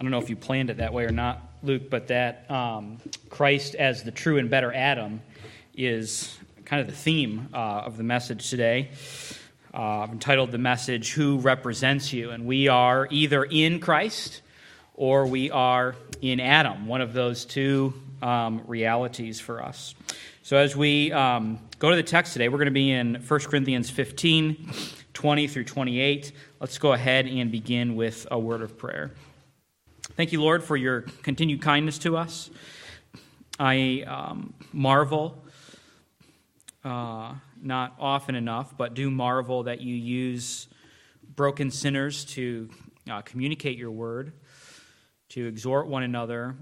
[0.00, 2.98] I don't know if you planned it that way or not, Luke, but that um,
[3.30, 5.20] Christ as the true and better Adam
[5.74, 8.90] is kind of the theme uh, of the message today.
[9.74, 12.30] Uh, I've entitled the message, Who Represents You?
[12.30, 14.42] And we are either in Christ
[14.94, 17.92] or we are in Adam, one of those two
[18.22, 19.96] um, realities for us.
[20.44, 23.40] So as we um, go to the text today, we're going to be in 1
[23.40, 24.70] Corinthians 15,
[25.12, 26.30] 20 through 28.
[26.60, 29.10] Let's go ahead and begin with a word of prayer.
[30.18, 32.50] Thank you, Lord, for your continued kindness to us.
[33.56, 35.44] I um, marvel,
[36.84, 40.66] uh, not often enough, but do marvel that you use
[41.36, 42.68] broken sinners to
[43.08, 44.32] uh, communicate your word,
[45.28, 46.56] to exhort one another,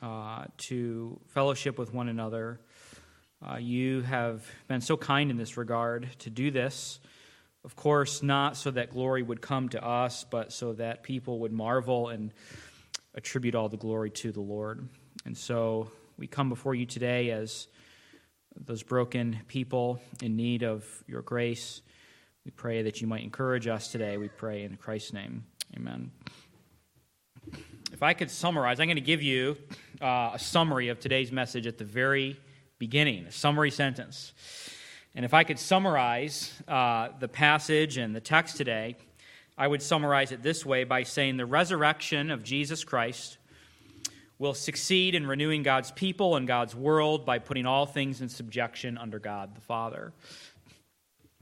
[0.00, 2.60] uh, to fellowship with one another.
[3.46, 6.98] Uh, you have been so kind in this regard to do this.
[7.62, 11.52] Of course, not so that glory would come to us, but so that people would
[11.52, 12.32] marvel and
[13.16, 14.88] attribute all the glory to the Lord.
[15.24, 17.66] And so we come before you today as
[18.64, 21.82] those broken people in need of your grace.
[22.44, 24.16] We pray that you might encourage us today.
[24.18, 25.44] We pray in Christ's name.
[25.76, 26.10] Amen.
[27.92, 29.56] If I could summarize, I'm going to give you
[30.00, 32.38] uh, a summary of today's message at the very
[32.78, 34.32] beginning, a summary sentence.
[35.14, 38.96] And if I could summarize uh, the passage and the text today,
[39.58, 43.38] I would summarize it this way by saying the resurrection of Jesus Christ
[44.38, 48.98] will succeed in renewing God's people and God's world by putting all things in subjection
[48.98, 50.12] under God the Father.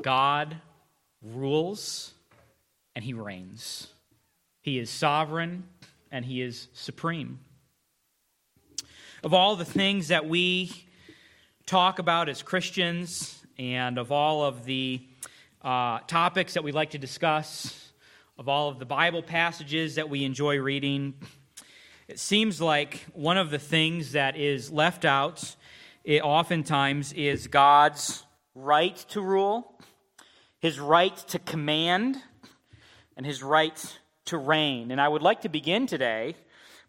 [0.00, 0.56] God
[1.22, 2.14] rules
[2.94, 3.88] and he reigns.
[4.60, 5.64] He is sovereign
[6.12, 7.40] and he is supreme.
[9.24, 10.70] Of all the things that we
[11.66, 15.02] talk about as Christians and of all of the
[15.62, 17.83] uh, topics that we like to discuss,
[18.36, 21.14] of all of the Bible passages that we enjoy reading,
[22.08, 25.56] it seems like one of the things that is left out
[26.04, 28.24] it oftentimes is God's
[28.54, 29.80] right to rule,
[30.58, 32.18] his right to command,
[33.16, 34.90] and his right to reign.
[34.90, 36.36] And I would like to begin today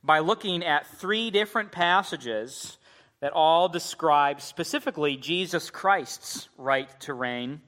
[0.04, 2.78] by looking at three different passages
[3.22, 7.62] that all describe specifically Jesus Christ's right to reign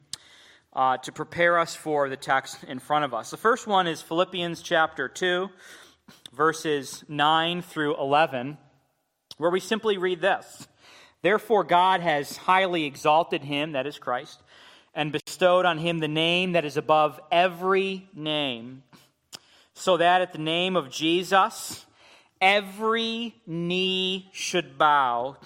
[0.77, 3.31] uh, to prepare us for the text in front of us.
[3.31, 5.49] The first one is Philippians chapter 2,
[6.31, 8.59] verses 9 through 11,
[9.39, 10.67] where we simply read this
[11.23, 14.39] Therefore, God has highly exalted him, that is Christ,
[14.93, 18.83] and bestowed on him the name that is above every name,
[19.73, 21.87] so that at the name of Jesus,
[22.39, 25.37] every knee should bow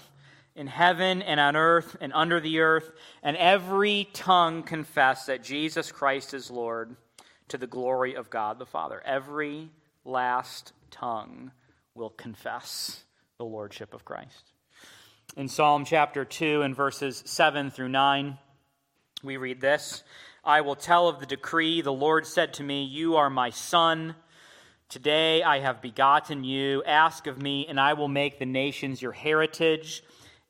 [0.54, 2.90] in heaven and on earth and under the earth,
[3.22, 6.96] and every tongue confess that Jesus Christ is Lord
[7.48, 9.02] to the glory of God the Father.
[9.04, 9.70] Every
[10.04, 11.52] last tongue
[11.94, 13.04] will confess
[13.38, 14.52] the Lordship of Christ.
[15.36, 18.38] In Psalm chapter 2 and verses 7 through 9,
[19.22, 20.02] we read this
[20.44, 21.80] I will tell of the decree.
[21.80, 24.16] The Lord said to me, You are my son.
[24.88, 26.82] Today I have begotten you.
[26.84, 30.02] Ask of me, and I will make the nations your heritage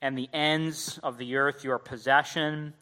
[0.03, 2.75] and the ends of the earth your possession.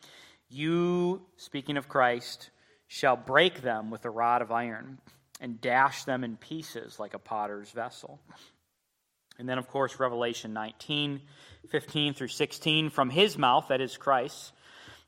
[0.49, 2.51] You, speaking of Christ,
[2.89, 4.99] shall break them with a rod of iron
[5.41, 8.19] and dash them in pieces like a potter's vessel.
[9.39, 11.21] And then, of course, Revelation 19,
[11.69, 12.91] 15 through 16.
[12.91, 14.53] From his mouth, that is Christ,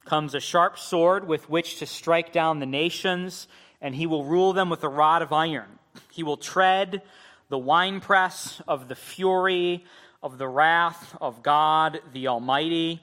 [0.05, 3.49] comes a sharp sword with which to strike down the nations,
[3.81, 5.79] and he will rule them with a rod of iron.
[6.11, 7.03] He will tread
[7.49, 9.85] the winepress of the fury
[10.23, 13.01] of the wrath of God the Almighty.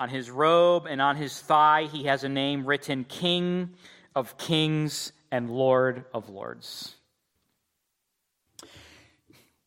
[0.00, 3.70] On his robe and on his thigh, he has a name written King
[4.14, 6.96] of Kings and Lord of Lords.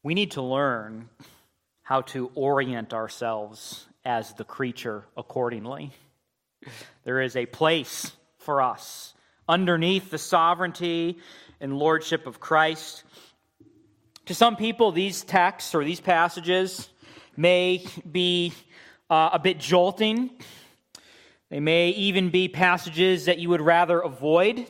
[0.04, 1.10] We need to learn
[1.84, 5.92] how to orient ourselves as the creature accordingly.
[7.04, 9.14] There is a place for us
[9.48, 11.20] underneath the sovereignty
[11.62, 13.04] and lordship of Christ.
[14.26, 16.90] To some people, these texts or these passages
[17.38, 18.54] may be
[19.10, 20.30] uh, a bit jolting.
[21.50, 24.68] They may even be passages that you would rather avoid.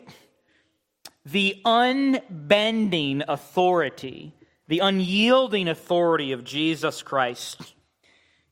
[1.25, 4.33] The unbending authority,
[4.67, 7.73] the unyielding authority of Jesus Christ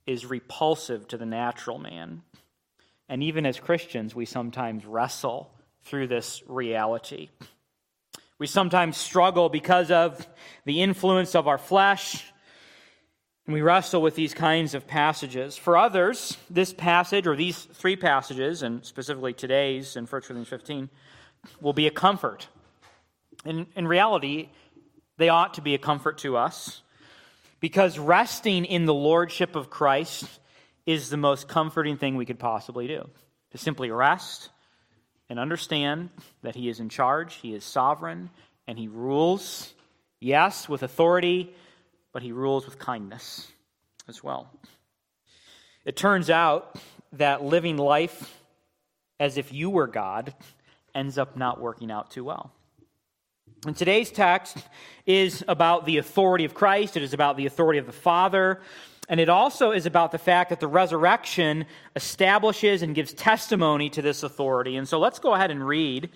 [0.08, 2.24] is repulsive to the natural man.
[3.08, 5.52] And even as Christians, we sometimes wrestle
[5.84, 7.30] through this reality.
[8.40, 10.28] We sometimes struggle because of
[10.66, 12.33] the influence of our flesh
[13.46, 15.58] and we wrestle with these kinds of passages.
[15.58, 20.90] For others, this passage, or these three passages, and specifically today's in 1 Corinthians 15,
[21.60, 22.48] will be a comfort.
[23.46, 24.50] In, in reality,
[25.18, 26.82] They ought to be a comfort to us
[27.60, 30.26] because resting in the lordship of Christ
[30.86, 33.10] is the most comforting thing we could possibly do.
[33.52, 34.50] To simply rest
[35.30, 36.10] and understand
[36.42, 38.32] that He is in charge, He is sovereign,
[38.68, 39.74] and He rules,
[40.20, 41.54] yes, with authority,
[42.14, 43.52] but He rules with kindness
[44.08, 44.50] as well.
[45.84, 46.80] It turns out
[47.14, 48.40] that living life
[49.20, 50.34] as if you were God
[50.96, 52.54] ends up not working out too well.
[53.66, 54.58] And today's text
[55.06, 58.62] is about the authority of Christ, it is about the authority of the Father,
[59.10, 61.66] and it also is about the fact that the resurrection
[61.96, 64.78] establishes and gives testimony to this authority.
[64.78, 66.10] And so let's go ahead and read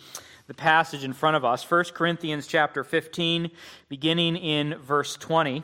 [0.48, 3.52] the passage in front of us 1 Corinthians chapter 15,
[3.90, 5.64] beginning in verse 20,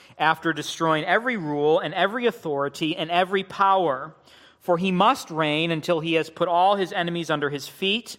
[0.17, 4.15] after destroying every rule and every authority and every power.
[4.59, 8.17] For he must reign until he has put all his enemies under his feet.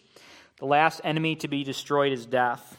[0.58, 2.78] The last enemy to be destroyed is death.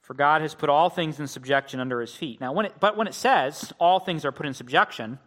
[0.00, 2.40] For God has put all things in subjection under his feet.
[2.40, 5.18] Now, when it, but when it says all things are put in subjection,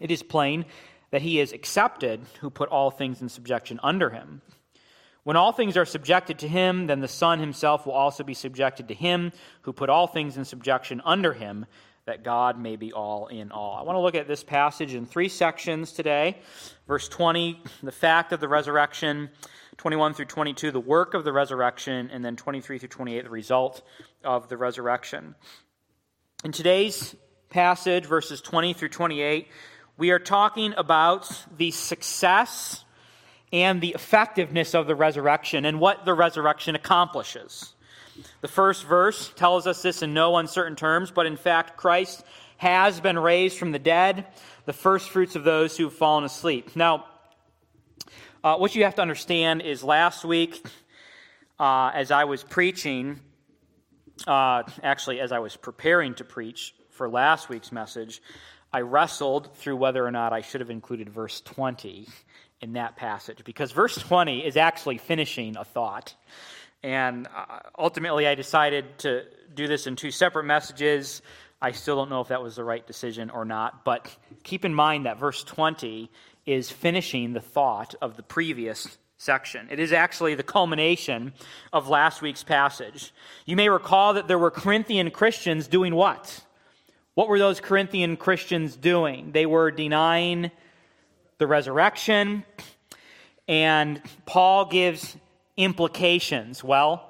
[0.00, 0.64] it is plain
[1.10, 4.42] that he is accepted who put all things in subjection under him.
[5.24, 8.88] When all things are subjected to him, then the Son himself will also be subjected
[8.88, 11.66] to him who put all things in subjection under him,
[12.08, 13.76] that God may be all in all.
[13.76, 16.38] I want to look at this passage in three sections today.
[16.86, 19.28] Verse 20, the fact of the resurrection.
[19.76, 22.08] 21 through 22, the work of the resurrection.
[22.10, 23.82] And then 23 through 28, the result
[24.24, 25.34] of the resurrection.
[26.44, 27.14] In today's
[27.50, 29.48] passage, verses 20 through 28,
[29.98, 32.86] we are talking about the success
[33.52, 37.74] and the effectiveness of the resurrection and what the resurrection accomplishes.
[38.40, 42.24] The first verse tells us this in no uncertain terms, but in fact, Christ
[42.58, 44.26] has been raised from the dead,
[44.64, 46.74] the first fruits of those who have fallen asleep.
[46.76, 47.06] Now,
[48.42, 50.64] uh, what you have to understand is last week,
[51.58, 53.20] uh, as I was preaching,
[54.26, 58.20] uh, actually, as I was preparing to preach for last week's message,
[58.72, 62.06] I wrestled through whether or not I should have included verse 20
[62.60, 66.14] in that passage, because verse 20 is actually finishing a thought.
[66.82, 71.22] And uh, ultimately, I decided to do this in two separate messages.
[71.60, 74.08] I still don't know if that was the right decision or not, but
[74.44, 76.10] keep in mind that verse 20
[76.46, 79.66] is finishing the thought of the previous section.
[79.70, 81.32] It is actually the culmination
[81.72, 83.12] of last week's passage.
[83.44, 86.40] You may recall that there were Corinthian Christians doing what?
[87.14, 89.32] What were those Corinthian Christians doing?
[89.32, 90.52] They were denying
[91.38, 92.44] the resurrection,
[93.48, 95.16] and Paul gives
[95.58, 96.64] implications?
[96.64, 97.08] Well,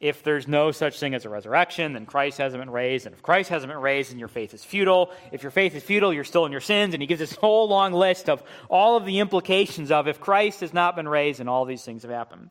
[0.00, 3.04] if there's no such thing as a resurrection, then Christ hasn't been raised.
[3.04, 5.12] And if Christ hasn't been raised, then your faith is futile.
[5.30, 6.94] If your faith is futile, you're still in your sins.
[6.94, 10.62] And he gives this whole long list of all of the implications of if Christ
[10.62, 12.48] has not been raised and all these things have happened.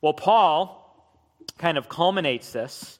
[0.00, 0.80] Well, Paul
[1.56, 2.98] kind of culminates this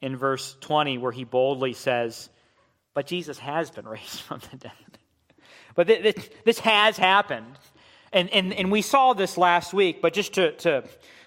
[0.00, 2.30] in verse 20, where he boldly says,
[2.94, 4.98] But Jesus has been raised from the dead.
[5.74, 7.58] But this, this has happened.
[8.12, 10.84] And, and, and we saw this last week, but just to, to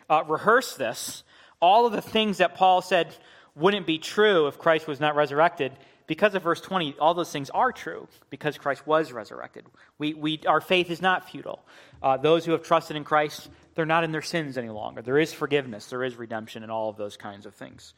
[0.10, 1.24] uh, rehearse this,
[1.60, 3.16] all of the things that Paul said
[3.56, 5.72] wouldn't be true if Christ was not resurrected,
[6.08, 9.66] because of verse 20, all those things are true because Christ was resurrected.
[9.98, 11.66] We, we, our faith is not futile.
[12.02, 15.02] Uh, those who have trusted in Christ, they're not in their sins any longer.
[15.02, 17.94] There is forgiveness, there is redemption, and all of those kinds of things.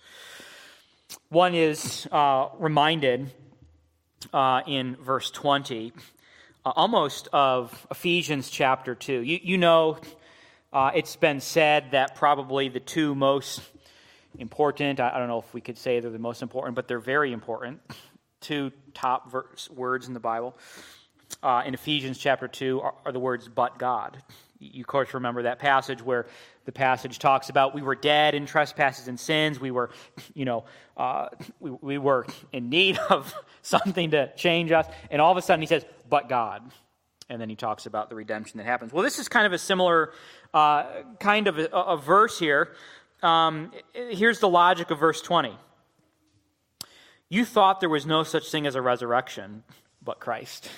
[1.30, 3.32] One is uh, reminded
[4.34, 5.94] uh, in verse 20
[6.66, 9.22] uh, almost of Ephesians chapter 2.
[9.22, 9.98] You, you know
[10.72, 13.62] uh, it's been said that probably the two most
[14.38, 17.00] important, I, I, don't know if we could say they're the most important, but they're
[17.00, 17.82] very important,
[18.42, 20.56] two top verse, words in the Bible
[21.44, 24.22] uh, in Ephesians chapter 2 are, are the words, but God.
[24.60, 26.26] You, of course, remember that passage where
[26.66, 29.60] the passage talks about we were dead in trespasses and sins.
[29.60, 29.90] We were,
[30.34, 30.66] you know,
[30.98, 34.86] uh, we, we were in need of something to change us.
[35.10, 36.64] And all of a sudden he says, but God
[37.30, 38.92] and then he talks about the redemption that happens.
[38.92, 40.14] Well, this is kind of a similar
[40.54, 42.74] uh, kind of a, a verse here.
[43.22, 45.58] Um, here's the logic of verse 20.
[47.30, 49.64] You thought there was no such thing as a resurrection,
[50.04, 50.70] but Christ.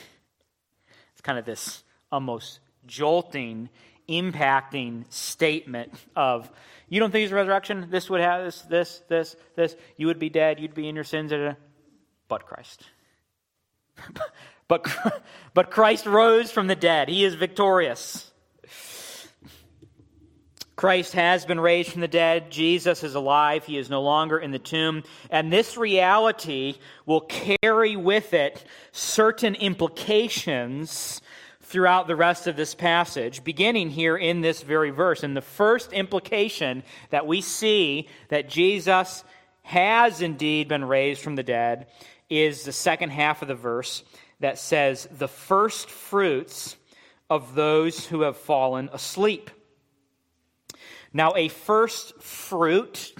[1.13, 3.69] It's kind of this almost jolting
[4.09, 6.51] impacting statement of
[6.89, 7.87] you don't think there's a resurrection?
[7.89, 9.75] This would have this, this, this, this.
[9.95, 10.59] You would be dead.
[10.59, 11.31] You'd be in your sins.
[12.27, 12.83] But Christ.
[14.67, 14.85] but,
[15.53, 17.07] but Christ rose from the dead.
[17.07, 18.30] He is victorious.
[20.81, 22.49] Christ has been raised from the dead.
[22.49, 23.63] Jesus is alive.
[23.65, 25.03] He is no longer in the tomb.
[25.29, 31.21] And this reality will carry with it certain implications
[31.61, 35.21] throughout the rest of this passage, beginning here in this very verse.
[35.21, 39.23] And the first implication that we see that Jesus
[39.61, 41.89] has indeed been raised from the dead
[42.27, 44.03] is the second half of the verse
[44.39, 46.75] that says, the first fruits
[47.29, 49.51] of those who have fallen asleep.
[51.13, 53.13] Now, a first fruit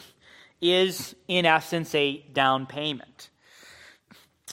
[0.62, 3.30] is, in essence, a down payment.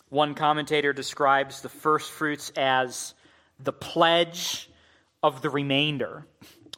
[0.09, 3.14] One commentator describes the first fruits as
[3.61, 4.71] the pledge
[5.23, 6.26] of the remainder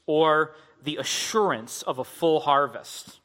[0.06, 3.20] or the assurance of a full harvest.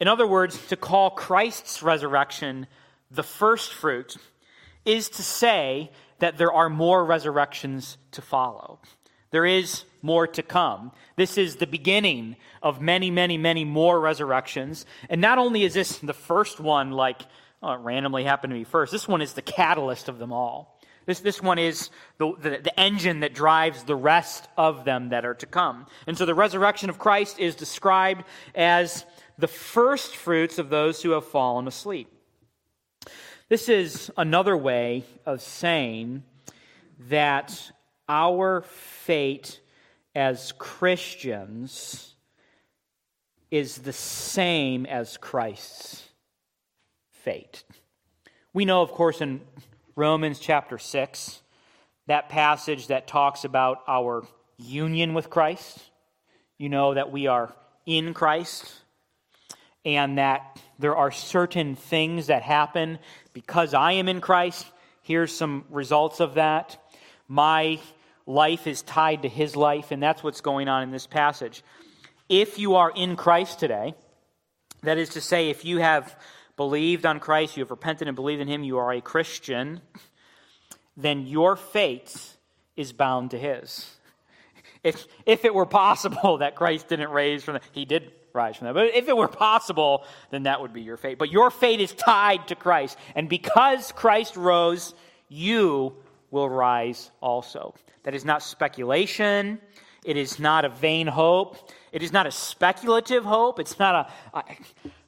[0.00, 2.66] In other words, to call Christ's resurrection
[3.10, 4.16] the first fruit
[4.84, 8.80] is to say that there are more resurrections to follow.
[9.30, 10.92] There is more to come.
[11.16, 14.86] This is the beginning of many, many, many more resurrections.
[15.10, 17.22] And not only is this the first one, like
[17.62, 20.80] oh, it randomly happened to be first, this one is the catalyst of them all.
[21.06, 25.24] This, this one is the, the, the engine that drives the rest of them that
[25.24, 25.86] are to come.
[26.06, 28.24] And so the resurrection of Christ is described
[28.56, 29.06] as
[29.38, 32.08] the first fruits of those who have fallen asleep.
[33.48, 36.24] This is another way of saying
[37.08, 37.70] that
[38.08, 39.60] our fate
[40.14, 42.14] as Christians
[43.50, 46.02] is the same as Christ's
[47.10, 47.64] fate.
[48.52, 49.40] We know, of course, in
[49.94, 51.42] Romans chapter 6,
[52.06, 54.26] that passage that talks about our
[54.58, 55.78] union with Christ.
[56.58, 57.52] You know that we are
[57.84, 58.72] in Christ
[59.84, 62.98] and that there are certain things that happen
[63.32, 64.66] because I am in Christ.
[65.02, 66.78] Here's some results of that.
[67.28, 67.80] My
[68.26, 71.62] life is tied to his life, and that's what's going on in this passage.
[72.28, 73.94] If you are in Christ today,
[74.82, 76.18] that is to say, if you have
[76.56, 79.80] believed on Christ, you have repented and believed in him, you are a Christian,
[80.96, 82.36] then your fate
[82.76, 83.90] is bound to his.
[84.82, 88.66] If, if it were possible that Christ didn't raise from the, he did rise from
[88.66, 91.18] that, but if it were possible, then that would be your fate.
[91.18, 92.96] But your fate is tied to Christ.
[93.14, 94.94] And because Christ rose,
[95.28, 95.96] you
[96.30, 97.74] will rise also.
[98.04, 99.60] That is not speculation.
[100.04, 101.56] It is not a vain hope.
[101.92, 103.58] It is not a speculative hope.
[103.58, 104.44] It's not a, a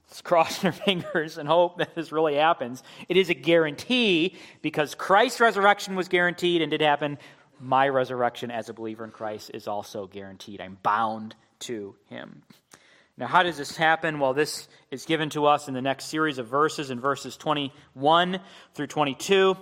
[0.08, 2.82] let's cross our fingers and hope that this really happens.
[3.08, 7.18] It is a guarantee because Christ's resurrection was guaranteed and did happen.
[7.60, 10.60] My resurrection as a believer in Christ is also guaranteed.
[10.60, 12.42] I'm bound to him.
[13.16, 14.20] Now, how does this happen?
[14.20, 18.38] Well, this is given to us in the next series of verses, in verses 21
[18.74, 19.56] through 22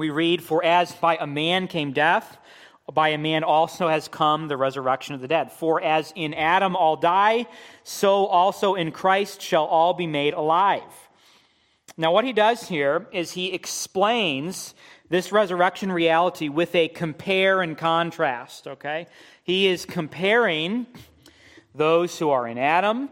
[0.00, 2.38] we read, For as by a man came death,
[2.92, 5.52] by a man also has come the resurrection of the dead.
[5.52, 7.46] For as in Adam all die,
[7.84, 10.82] so also in Christ shall all be made alive.
[11.96, 14.74] Now, what he does here is he explains
[15.08, 19.06] this resurrection reality with a compare and contrast, okay?
[19.42, 20.86] He is comparing
[21.74, 23.10] those who are in Adam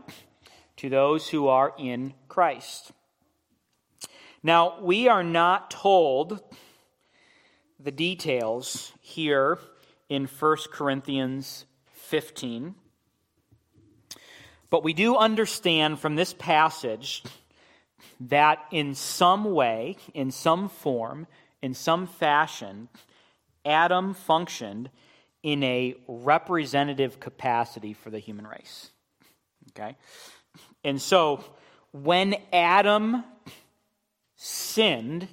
[0.78, 2.92] to those who are in Christ.
[4.42, 6.40] Now, we are not told
[7.80, 9.58] the details here
[10.08, 12.74] in 1 Corinthians 15.
[14.70, 17.22] But we do understand from this passage
[18.20, 21.26] that in some way, in some form,
[21.62, 22.88] in some fashion,
[23.64, 24.90] Adam functioned
[25.42, 28.90] in a representative capacity for the human race.
[29.70, 29.96] Okay?
[30.84, 31.44] And so
[31.92, 33.24] when Adam
[34.36, 35.28] sinned,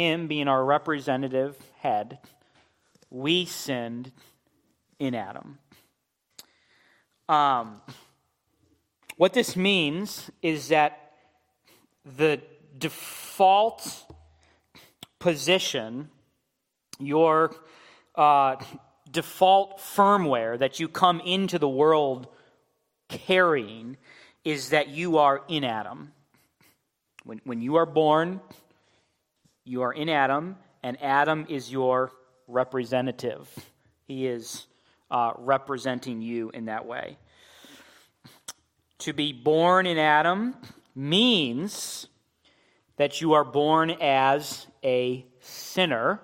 [0.00, 2.18] him being our representative head,
[3.10, 4.12] we sinned
[4.98, 5.58] in Adam.
[7.28, 7.80] Um,
[9.16, 11.12] what this means is that
[12.04, 12.40] the
[12.78, 14.06] default
[15.18, 16.08] position,
[16.98, 17.54] your
[18.14, 18.56] uh,
[19.10, 22.26] default firmware that you come into the world
[23.08, 23.96] carrying,
[24.44, 26.12] is that you are in Adam.
[27.24, 28.40] When, when you are born,
[29.70, 32.10] you are in Adam, and Adam is your
[32.48, 33.48] representative.
[34.08, 34.66] He is
[35.12, 37.18] uh, representing you in that way.
[38.98, 40.56] To be born in Adam
[40.96, 42.08] means
[42.96, 46.20] that you are born as a sinner,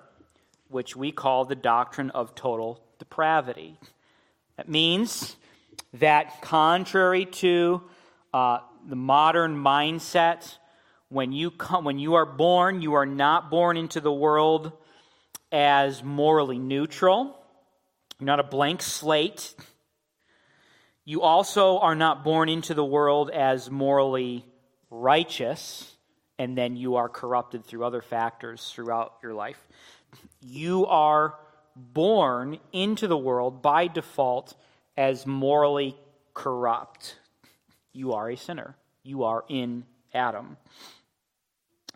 [0.67, 3.79] which we call the doctrine of total depravity.
[4.57, 5.37] That means
[5.93, 7.81] that, contrary to
[8.33, 10.57] uh, the modern mindset,
[11.09, 14.71] when you, come, when you are born, you are not born into the world
[15.51, 17.37] as morally neutral.
[18.19, 19.55] You're not a blank slate.
[21.05, 24.45] You also are not born into the world as morally
[24.89, 25.95] righteous,
[26.37, 29.65] and then you are corrupted through other factors throughout your life.
[30.41, 31.35] You are
[31.75, 34.55] born into the world by default
[34.97, 35.95] as morally
[36.33, 37.17] corrupt.
[37.93, 38.75] You are a sinner.
[39.03, 40.57] You are in Adam.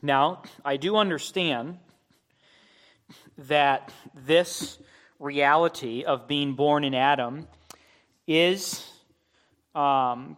[0.01, 1.77] Now, I do understand
[3.37, 4.79] that this
[5.19, 7.47] reality of being born in Adam
[8.25, 8.83] is,
[9.75, 10.37] um,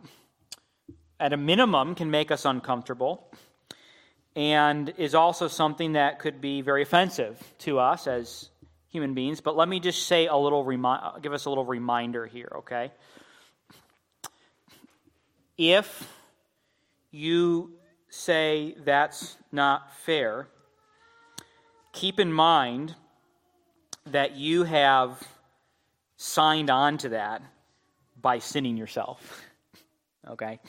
[1.20, 3.32] at a minimum, can make us uncomfortable
[4.36, 8.50] and is also something that could be very offensive to us as
[8.90, 9.40] human beings.
[9.40, 12.92] But let me just say a little remi- give us a little reminder here, okay?
[15.58, 16.12] If
[17.12, 17.74] you
[18.14, 20.48] say that's not fair,
[21.94, 22.94] keep in mind
[24.06, 25.20] that you have
[26.16, 27.42] signed on to that
[28.22, 29.42] by sinning yourself.
[30.26, 30.62] Okay?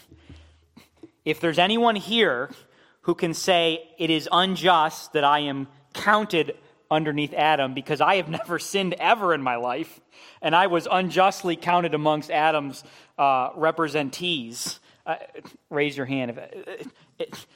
[1.25, 2.51] If there's anyone here
[3.03, 6.57] who can say it is unjust that I am counted
[6.91, 10.01] underneath Adam because I have never sinned ever in my life,
[10.43, 12.83] and I was unjustly counted amongst Adam's
[13.17, 14.81] uh, representees.
[15.07, 15.17] Uh,
[15.71, 16.39] raise your hand.
[17.19, 17.47] If,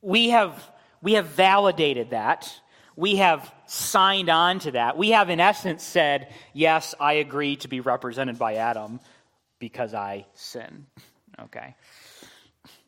[0.00, 0.70] we have
[1.00, 2.52] we have validated that
[2.96, 4.98] we have signed on to that.
[4.98, 9.00] We have, in essence, said, Yes, I agree to be represented by Adam
[9.58, 10.86] because I sin.
[11.40, 11.74] Okay.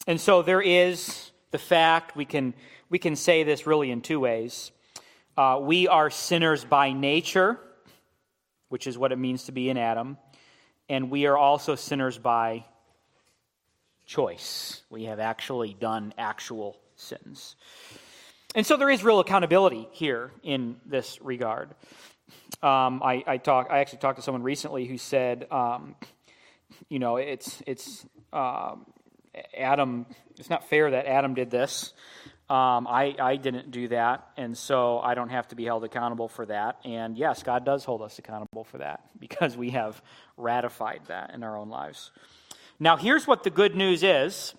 [0.06, 2.54] And so there is the fact, we can,
[2.90, 4.70] we can say this really in two ways.
[5.36, 7.58] Uh, we are sinners by nature,
[8.68, 10.18] which is what it means to be in Adam,
[10.88, 12.64] and we are also sinners by
[14.06, 14.82] choice.
[14.90, 17.56] We have actually done actual sins.
[18.54, 21.70] And so there is real accountability here in this regard.
[22.62, 25.96] Um, I, I, talk, I actually talked to someone recently who said, um,
[26.88, 28.86] you know, it's, it's um,
[29.56, 30.06] Adam,
[30.38, 31.92] it's not fair that Adam did this.
[32.48, 36.28] Um, I, I didn't do that, and so I don't have to be held accountable
[36.28, 36.76] for that.
[36.84, 40.00] And yes, God does hold us accountable for that because we have
[40.36, 42.10] ratified that in our own lives.
[42.80, 44.54] Now, here's what the good news is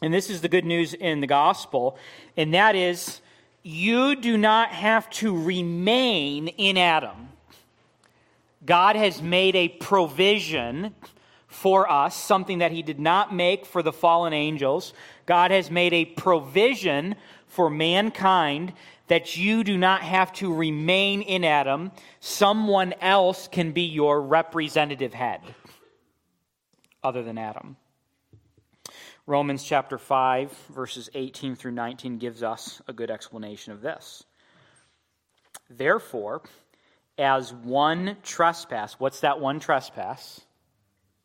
[0.00, 1.98] and this is the good news in the gospel,
[2.36, 3.20] and that is
[3.64, 7.30] you do not have to remain in Adam.
[8.64, 10.94] God has made a provision
[11.48, 14.92] for us, something that He did not make for the fallen angels.
[15.26, 17.16] God has made a provision
[17.48, 18.72] for mankind
[19.08, 21.90] that you do not have to remain in Adam.
[22.20, 25.40] Someone else can be your representative head
[27.02, 27.76] other than Adam.
[29.26, 34.24] Romans chapter 5, verses 18 through 19 gives us a good explanation of this.
[35.68, 36.42] Therefore,
[37.18, 40.40] as one trespass, what's that one trespass?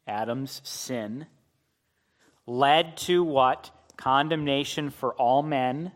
[0.06, 1.28] Adam's sin
[2.46, 3.72] led to what?
[3.96, 5.94] Condemnation for all men.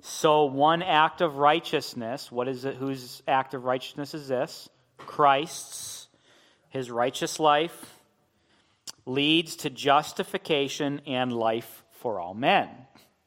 [0.00, 2.74] So one act of righteousness, what is it?
[2.76, 4.68] Whose act of righteousness is this?
[4.96, 6.08] Christ's,
[6.70, 7.99] his righteous life
[9.10, 12.68] leads to justification and life for all men.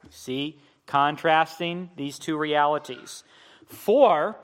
[0.09, 3.23] See, contrasting these two realities.
[3.67, 4.39] For,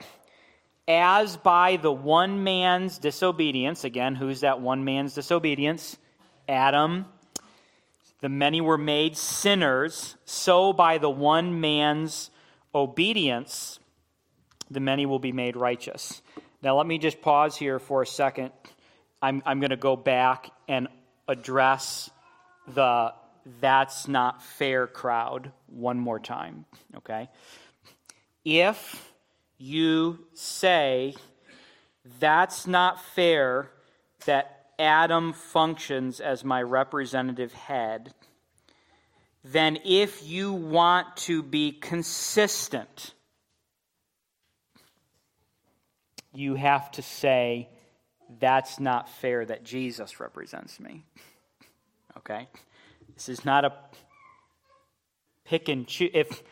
[0.86, 5.96] as by the one man's disobedience, again, who's that one man's disobedience?
[6.48, 7.06] Adam.
[8.20, 12.30] The many were made sinners, so by the one man's
[12.74, 13.78] obedience,
[14.70, 16.20] the many will be made righteous.
[16.62, 18.50] Now, let me just pause here for a second.
[19.22, 20.88] I'm, I'm going to go back and
[21.30, 22.10] address
[22.66, 23.14] the
[23.60, 26.66] that's not fair crowd one more time,
[26.96, 27.28] okay?
[28.44, 29.12] If
[29.58, 31.14] you say
[32.18, 33.70] that's not fair
[34.26, 38.12] that Adam functions as my representative head,
[39.44, 43.14] then if you want to be consistent,
[46.32, 47.68] you have to say
[48.38, 51.04] that's not fair that Jesus represents me.
[52.18, 52.48] Okay?
[53.14, 53.72] This is not a
[55.44, 56.10] pick and choose.
[56.12, 56.42] If,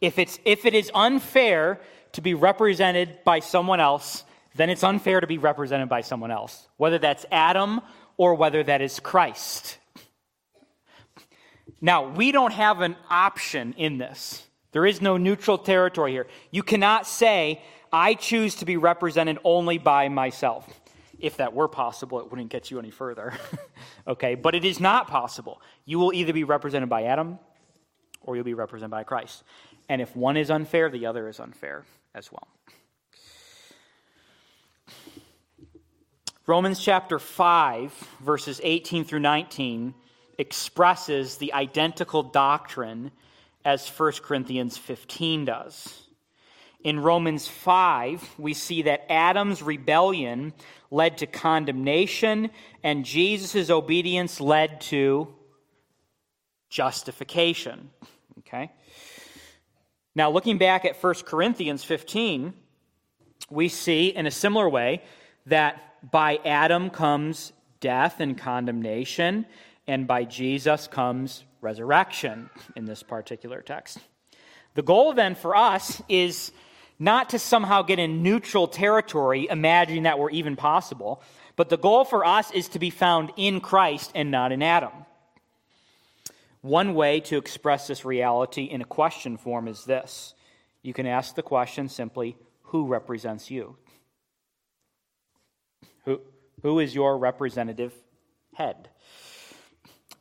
[0.00, 1.80] if, it's, if it is unfair
[2.12, 6.68] to be represented by someone else, then it's unfair to be represented by someone else,
[6.76, 7.80] whether that's Adam
[8.16, 9.78] or whether that is Christ.
[11.80, 14.42] Now, we don't have an option in this.
[14.72, 16.26] There is no neutral territory here.
[16.50, 20.68] You cannot say, I choose to be represented only by myself.
[21.24, 23.32] If that were possible, it wouldn't get you any further.
[24.06, 25.62] okay, but it is not possible.
[25.86, 27.38] You will either be represented by Adam
[28.20, 29.42] or you'll be represented by Christ.
[29.88, 32.46] And if one is unfair, the other is unfair as well.
[36.46, 39.94] Romans chapter 5, verses 18 through 19,
[40.36, 43.12] expresses the identical doctrine
[43.64, 46.03] as 1 Corinthians 15 does.
[46.84, 50.52] In Romans 5, we see that Adam's rebellion
[50.90, 52.50] led to condemnation,
[52.82, 55.34] and Jesus' obedience led to
[56.68, 57.88] justification.
[58.40, 58.70] Okay?
[60.14, 62.52] Now, looking back at 1 Corinthians 15,
[63.50, 65.02] we see in a similar way
[65.46, 69.46] that by Adam comes death and condemnation,
[69.86, 73.98] and by Jesus comes resurrection in this particular text.
[74.74, 76.52] The goal then for us is
[76.98, 81.22] not to somehow get in neutral territory, imagining that we're even possible,
[81.56, 84.92] but the goal for us is to be found in Christ and not in Adam.
[86.60, 90.34] One way to express this reality in a question form is this
[90.82, 93.76] you can ask the question simply, Who represents you?
[96.04, 96.20] Who,
[96.62, 97.92] who is your representative
[98.54, 98.88] head?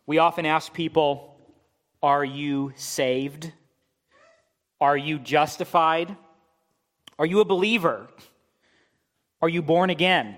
[0.05, 1.37] We often ask people,
[2.01, 3.51] Are you saved?
[4.81, 6.15] Are you justified?
[7.19, 8.07] Are you a believer?
[9.41, 10.35] Are you born again?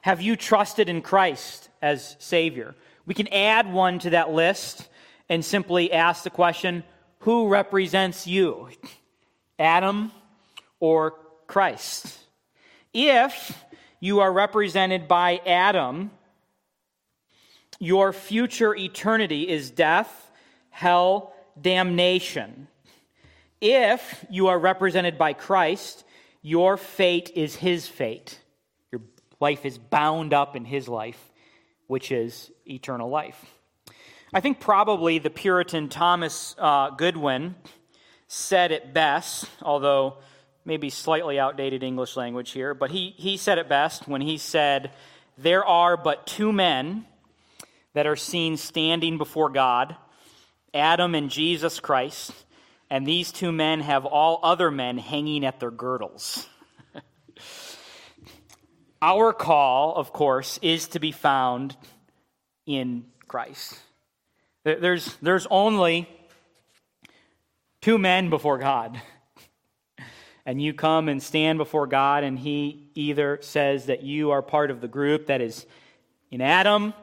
[0.00, 2.74] Have you trusted in Christ as Savior?
[3.06, 4.88] We can add one to that list
[5.28, 6.84] and simply ask the question
[7.20, 8.68] who represents you?
[9.58, 10.10] Adam
[10.80, 11.14] or
[11.46, 12.18] Christ?
[12.92, 13.64] If
[14.00, 16.10] you are represented by Adam,
[17.78, 20.30] your future eternity is death,
[20.70, 22.66] hell, damnation.
[23.64, 26.02] If you are represented by Christ,
[26.42, 28.40] your fate is his fate.
[28.90, 29.02] Your
[29.38, 31.30] life is bound up in his life,
[31.86, 33.40] which is eternal life.
[34.34, 37.54] I think probably the Puritan Thomas uh, Goodwin
[38.26, 40.16] said it best, although
[40.64, 44.90] maybe slightly outdated English language here, but he, he said it best when he said,
[45.38, 47.06] There are but two men
[47.94, 49.94] that are seen standing before God
[50.74, 52.32] Adam and Jesus Christ
[52.92, 56.46] and these two men have all other men hanging at their girdles.
[59.02, 61.74] Our call, of course, is to be found
[62.66, 63.78] in Christ.
[64.64, 66.06] There's, there's only
[67.80, 69.00] two men before God.
[70.44, 74.72] And you come and stand before God, and He either says that you are part
[74.72, 75.66] of the group that is
[76.32, 76.94] in Adam,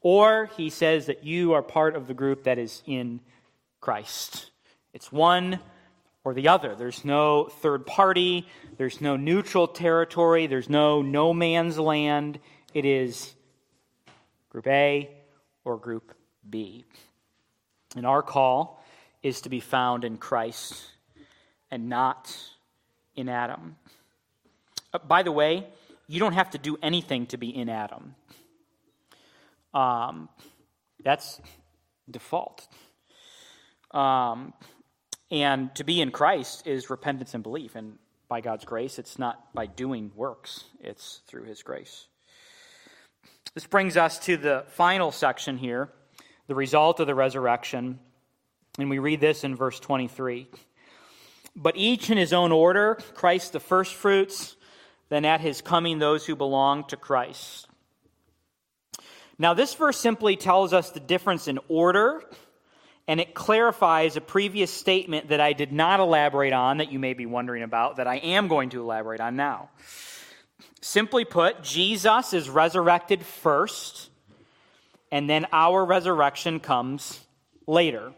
[0.00, 3.20] or He says that you are part of the group that is in
[3.80, 4.50] Christ.
[4.96, 5.58] It's one
[6.24, 6.74] or the other.
[6.74, 12.38] There's no third party, there's no neutral territory, there's no no man's land.
[12.72, 13.34] It is
[14.48, 15.10] group A
[15.66, 16.14] or group
[16.48, 16.86] B.
[17.94, 18.82] And our call
[19.22, 20.82] is to be found in Christ
[21.70, 22.34] and not
[23.14, 23.76] in Adam.
[24.94, 25.66] Uh, by the way,
[26.08, 28.14] you don't have to do anything to be in Adam.
[29.74, 30.30] Um,
[31.04, 31.38] that's
[32.10, 32.66] default.
[33.90, 34.54] Um,
[35.30, 37.74] and to be in Christ is repentance and belief.
[37.74, 42.06] And by God's grace, it's not by doing works, it's through His grace.
[43.54, 45.90] This brings us to the final section here
[46.46, 47.98] the result of the resurrection.
[48.78, 50.46] And we read this in verse 23.
[51.54, 54.56] But each in his own order Christ the firstfruits,
[55.08, 57.66] then at his coming, those who belong to Christ.
[59.38, 62.22] Now, this verse simply tells us the difference in order
[63.08, 67.14] and it clarifies a previous statement that I did not elaborate on that you may
[67.14, 69.70] be wondering about, that I am going to elaborate on now.
[70.80, 74.10] Simply put, Jesus is resurrected first,
[75.10, 77.20] and then our resurrection comes
[77.66, 78.12] later.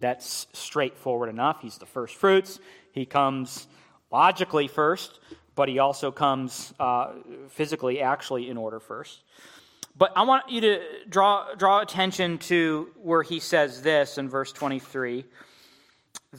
[0.00, 1.62] That's straightforward enough.
[1.62, 2.58] He's the first fruits.
[2.92, 3.66] He comes
[4.10, 5.20] logically first,
[5.54, 7.12] but he also comes uh,
[7.50, 9.22] physically, actually, in order first.
[9.96, 14.52] But I want you to draw, draw attention to where he says this in verse
[14.52, 15.24] 23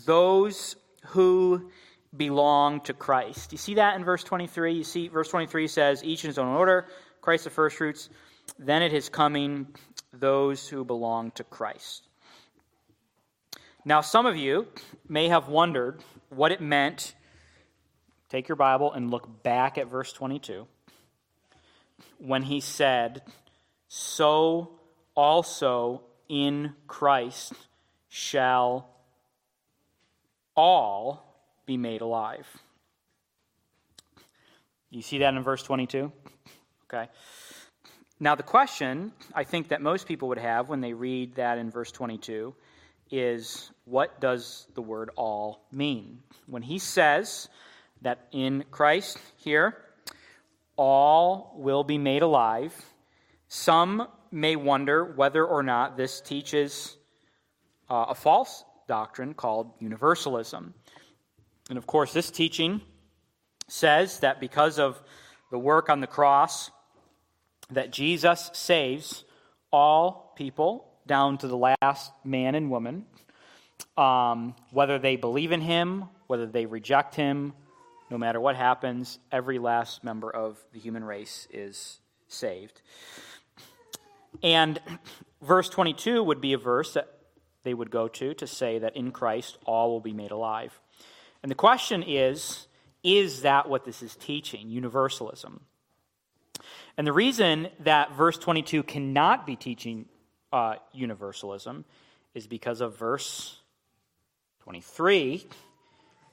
[0.05, 1.69] those who
[2.17, 3.51] belong to Christ.
[3.51, 4.73] You see that in verse 23?
[4.73, 6.87] You see, verse 23 says, each in his own order,
[7.21, 8.09] Christ the firstfruits,
[8.57, 9.67] then at his coming,
[10.11, 12.07] those who belong to Christ.
[13.85, 14.67] Now, some of you
[15.07, 17.15] may have wondered what it meant.
[18.29, 20.67] Take your Bible and look back at verse 22
[22.17, 23.21] when he said,
[23.95, 24.71] so
[25.13, 27.53] also in Christ
[28.09, 28.89] shall
[30.55, 32.47] all be made alive.
[34.89, 36.11] You see that in verse 22?
[36.85, 37.07] Okay.
[38.19, 41.69] Now, the question I think that most people would have when they read that in
[41.69, 42.55] verse 22
[43.11, 46.17] is what does the word all mean?
[46.47, 47.47] When he says
[48.01, 49.77] that in Christ here,
[50.77, 52.73] all will be made alive,
[53.53, 56.97] some may wonder whether or not this teaches
[57.87, 60.73] uh, a false doctrine called universalism.
[61.69, 62.81] And of course, this teaching
[63.67, 64.99] says that because of
[65.51, 66.71] the work on the cross,
[67.69, 69.23] that Jesus saves
[69.71, 73.05] all people down to the last man and woman,
[73.95, 77.53] um, whether they believe in him, whether they reject him,
[78.09, 82.81] no matter what happens, every last member of the human race is saved.
[84.43, 84.79] And
[85.41, 87.09] verse 22 would be a verse that
[87.63, 90.77] they would go to to say that in Christ all will be made alive.
[91.41, 92.67] And the question is
[93.03, 94.69] is that what this is teaching?
[94.69, 95.59] Universalism.
[96.97, 100.05] And the reason that verse 22 cannot be teaching
[100.53, 101.83] uh, universalism
[102.33, 103.59] is because of verse
[104.63, 105.45] 23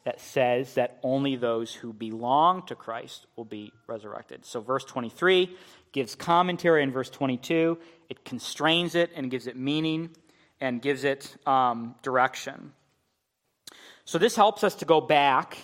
[0.05, 4.44] that says that only those who belong to Christ will be resurrected.
[4.44, 5.57] So, verse 23
[5.92, 7.79] gives commentary in verse 22,
[8.11, 10.11] it constrains it and gives it meaning
[10.61, 12.73] and gives it um, direction.
[14.05, 15.57] So, this helps us to go back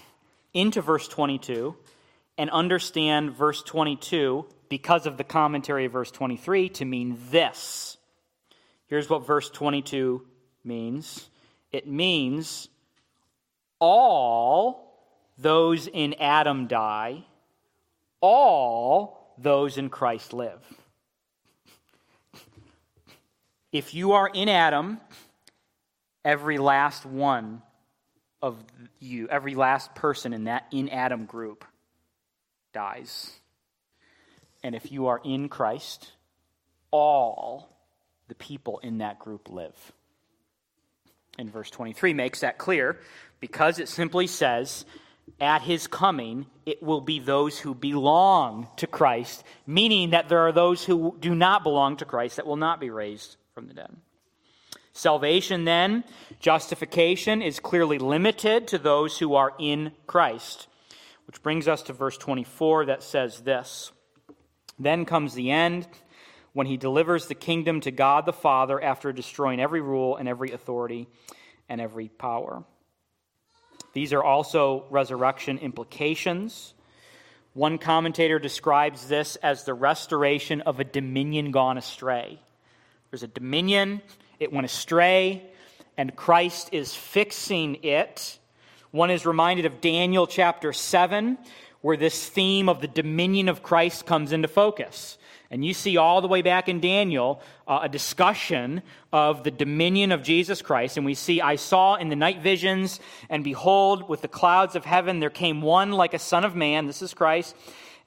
[0.55, 1.77] into verse 22
[2.39, 7.97] and understand verse 22 because of the commentary of verse 23 to mean this.
[8.87, 10.25] Here's what verse 22
[10.65, 11.29] means
[11.73, 12.69] it means
[13.81, 15.03] all
[15.37, 17.25] those in Adam die,
[18.21, 20.63] all those in Christ live.
[23.77, 24.99] If you are in Adam,
[26.25, 27.61] every last one
[28.41, 28.57] of
[29.01, 31.63] you, every last person in that in Adam group
[32.73, 33.31] dies.
[34.63, 36.11] And if you are in Christ,
[36.91, 37.69] all
[38.29, 39.93] the people in that group live.
[41.39, 42.99] And verse 23 makes that clear
[43.41, 44.87] because it simply says,
[45.39, 50.53] at his coming, it will be those who belong to Christ, meaning that there are
[50.53, 53.97] those who do not belong to Christ that will not be raised from the dead.
[54.93, 56.05] Salvation, then,
[56.41, 60.67] justification, is clearly limited to those who are in Christ.
[61.27, 63.93] Which brings us to verse 24 that says this
[64.79, 65.89] Then comes the end
[66.53, 70.53] when he delivers the kingdom to God the Father after destroying every rule and every
[70.53, 71.09] authority
[71.67, 72.63] and every power.
[73.95, 76.75] These are also resurrection implications.
[77.55, 82.43] One commentator describes this as the restoration of a dominion gone astray.
[83.11, 84.03] There's a dominion,
[84.41, 85.43] it went astray,
[85.97, 88.39] and Christ is fixing it.
[88.91, 91.39] One is reminded of Daniel chapter 7,
[91.81, 95.19] where this theme of the dominion of Christ comes into focus.
[95.51, 100.11] And you see all the way back in Daniel uh, a discussion of the dominion
[100.11, 100.97] of Jesus Christ.
[100.97, 102.99] And we see, I saw in the night visions,
[103.31, 106.87] and behold, with the clouds of heaven, there came one like a son of man.
[106.87, 107.55] This is Christ.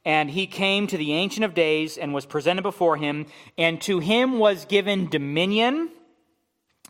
[0.05, 3.25] And he came to the Ancient of Days and was presented before him.
[3.57, 5.89] And to him was given dominion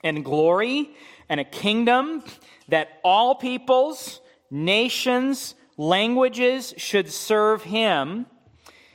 [0.04, 0.92] and glory
[1.28, 2.24] and a kingdom
[2.68, 8.26] that all peoples, nations, languages should serve him.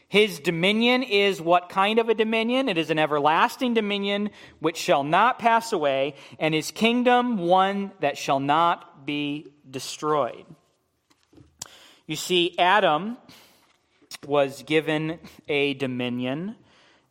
[0.09, 2.69] His dominion is what kind of a dominion?
[2.69, 8.17] It is an everlasting dominion which shall not pass away, and his kingdom one that
[8.17, 10.45] shall not be destroyed.
[12.07, 13.17] You see, Adam
[14.25, 16.57] was given a dominion,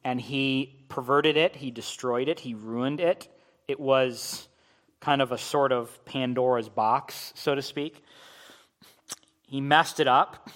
[0.03, 3.27] and he perverted it, he destroyed it, he ruined it.
[3.67, 4.47] It was
[4.99, 8.03] kind of a sort of Pandora's box, so to speak.
[9.47, 10.49] He messed it up.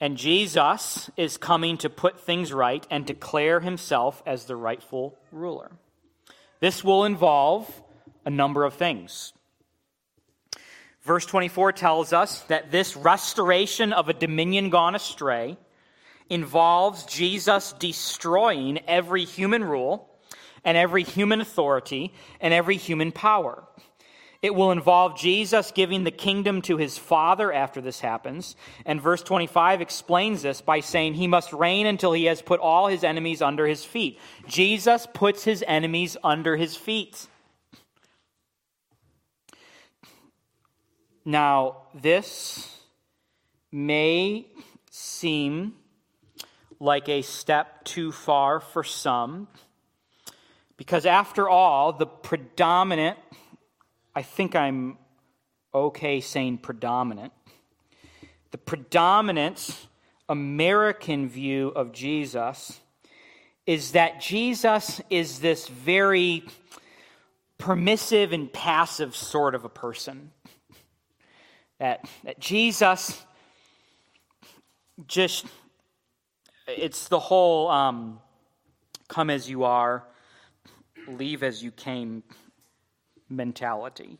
[0.00, 5.70] And Jesus is coming to put things right and declare himself as the rightful ruler.
[6.60, 7.82] This will involve
[8.24, 9.32] a number of things.
[11.06, 15.56] Verse 24 tells us that this restoration of a dominion gone astray
[16.28, 20.10] involves Jesus destroying every human rule
[20.64, 23.62] and every human authority and every human power.
[24.42, 28.56] It will involve Jesus giving the kingdom to his Father after this happens.
[28.84, 32.88] And verse 25 explains this by saying he must reign until he has put all
[32.88, 34.18] his enemies under his feet.
[34.48, 37.28] Jesus puts his enemies under his feet.
[41.26, 42.74] Now, this
[43.70, 44.46] may
[44.90, 45.74] seem
[46.80, 49.48] like a step too far for some,
[50.78, 53.18] because after all, the predominant
[54.16, 54.96] I think I'm
[55.74, 57.34] okay saying predominant.
[58.50, 59.88] The predominance
[60.26, 62.80] American view of Jesus
[63.66, 66.44] is that Jesus is this very
[67.58, 70.30] permissive and passive sort of a person.
[71.78, 73.22] That, that Jesus
[75.06, 75.44] just,
[76.66, 78.20] it's the whole um,
[79.08, 80.04] come as you are,
[81.06, 82.22] leave as you came
[83.28, 84.18] mentality.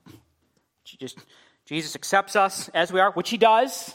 [0.84, 1.18] Just,
[1.64, 3.94] Jesus accepts us as we are, which he does.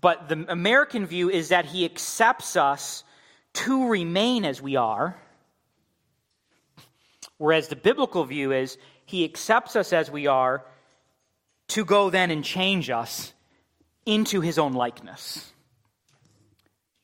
[0.00, 3.02] But the American view is that he accepts us
[3.54, 5.16] to remain as we are,
[7.38, 10.64] whereas the biblical view is he accepts us as we are
[11.70, 13.32] to go then and change us
[14.06, 15.52] into his own likeness.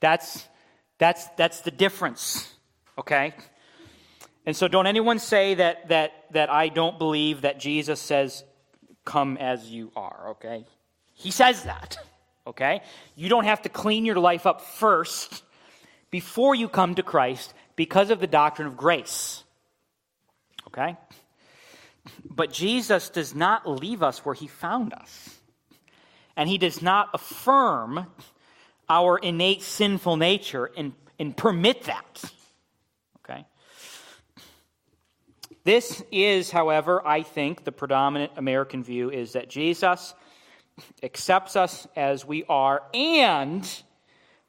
[0.01, 0.47] That's,
[0.99, 2.53] that's, that's the difference,
[2.99, 3.35] okay?
[4.45, 8.45] And so don't anyone say that, that, that I don't believe that Jesus says,
[9.05, 10.65] come as you are, okay?
[11.15, 11.99] He says that
[12.47, 12.83] okay?
[13.17, 15.43] You don't have to clean your life up first
[16.11, 19.43] before you come to Christ because of the doctrine of grace,
[20.69, 20.97] okay?
[22.29, 25.39] But Jesus does not leave us where he found us.
[26.37, 28.07] And he does not affirm
[28.89, 32.25] our innate sinful nature and, and permit that.
[33.19, 33.47] Okay?
[35.65, 40.15] This is, however, I think the predominant American view is that Jesus
[41.03, 43.67] accepts us as we are, and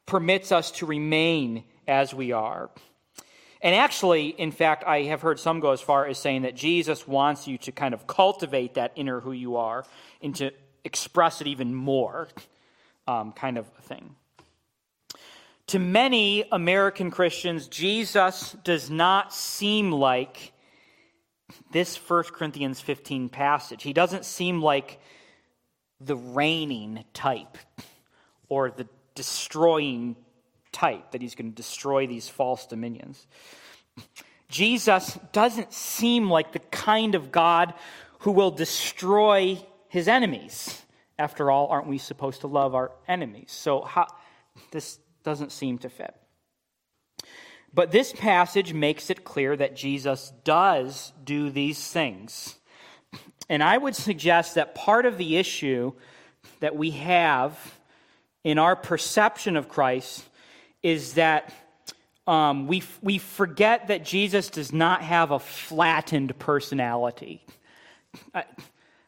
[0.06, 2.70] permits us to remain as we are.
[3.60, 7.08] And actually, in fact, I have heard some go as far as saying that Jesus
[7.08, 9.84] wants you to kind of cultivate that inner who you are
[10.22, 10.52] and to
[10.84, 12.28] express it even more,
[13.06, 14.14] um, kind of a thing.
[15.68, 20.52] To many American Christians, Jesus does not seem like
[21.72, 23.82] this 1 Corinthians 15 passage.
[23.82, 25.00] He doesn't seem like
[26.00, 27.58] the reigning type
[28.48, 30.16] or the destroying
[30.80, 33.26] that he's going to destroy these false dominions.
[34.48, 37.74] Jesus doesn't seem like the kind of God
[38.20, 40.82] who will destroy his enemies.
[41.18, 43.50] After all, aren't we supposed to love our enemies?
[43.50, 44.06] So how,
[44.70, 46.14] this doesn't seem to fit.
[47.74, 52.54] But this passage makes it clear that Jesus does do these things.
[53.48, 55.92] And I would suggest that part of the issue
[56.60, 57.78] that we have
[58.44, 60.24] in our perception of Christ
[60.82, 61.52] is that
[62.26, 67.44] um, we, we forget that Jesus does not have a flattened personality.
[68.34, 68.44] I,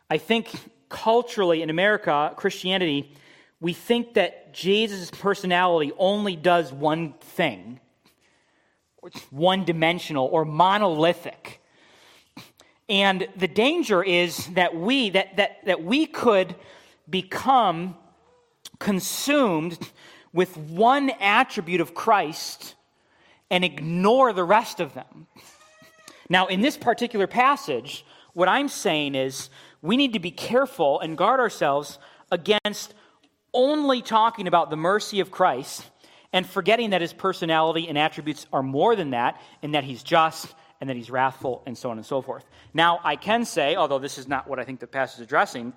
[0.08, 0.50] I think
[0.88, 3.12] culturally in America, Christianity,
[3.60, 7.78] we think that Jesus' personality only does one thing,
[9.30, 11.60] one dimensional or monolithic.
[12.88, 16.56] And the danger is that we, that, that, that we could
[17.08, 17.96] become
[18.78, 19.78] consumed
[20.32, 22.74] with one attribute of Christ
[23.50, 25.26] and ignore the rest of them.
[26.28, 29.50] Now, in this particular passage, what I'm saying is
[29.82, 31.98] we need to be careful and guard ourselves
[32.30, 32.94] against
[33.52, 35.84] only talking about the mercy of Christ
[36.32, 40.54] and forgetting that his personality and attributes are more than that, and that he's just,
[40.80, 42.44] and that he's wrathful, and so on and so forth.
[42.72, 45.72] Now, I can say, although this is not what I think the passage is addressing,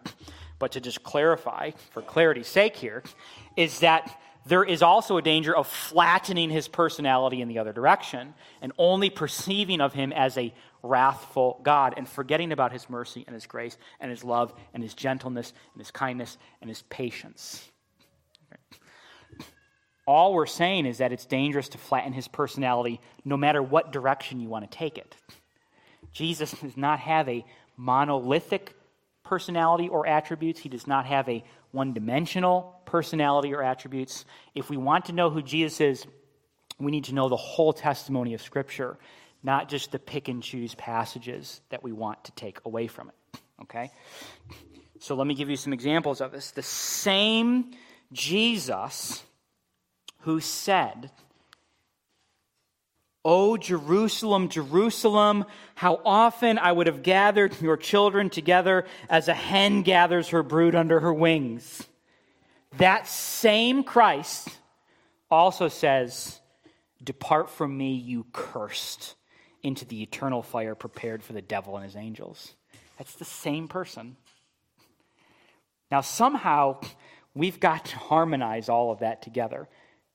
[0.60, 3.02] but to just clarify, for clarity's sake here,
[3.58, 8.34] is that there is also a danger of flattening his personality in the other direction
[8.62, 13.34] and only perceiving of him as a wrathful God and forgetting about his mercy and
[13.34, 17.70] his grace and his love and his gentleness and his kindness and his patience.
[20.06, 24.42] All we're saying is that it's dangerous to flatten his personality no matter what direction
[24.42, 25.16] you want to take it.
[26.12, 27.46] Jesus does not have a
[27.78, 28.76] monolithic
[29.24, 34.24] personality or attributes, he does not have a one dimensional personality or attributes.
[34.56, 36.08] If we want to know who Jesus is,
[36.80, 38.98] we need to know the whole testimony of Scripture,
[39.42, 43.40] not just the pick and choose passages that we want to take away from it.
[43.64, 43.92] Okay?
[45.00, 46.52] So let me give you some examples of this.
[46.52, 47.72] The same
[48.12, 49.24] Jesus
[50.20, 51.12] who said,
[53.26, 55.46] O Jerusalem, Jerusalem,
[55.76, 60.76] how often I would have gathered your children together as a hen gathers her brood
[60.76, 61.88] under her wings.
[62.78, 64.50] That same Christ
[65.32, 66.42] also says,
[67.02, 69.16] Depart from me, you cursed,
[69.62, 72.54] into the eternal fire prepared for the devil and his angels.
[72.98, 74.18] That's the same person.
[75.90, 76.82] Now, somehow,
[77.34, 79.70] we've got to harmonize all of that together.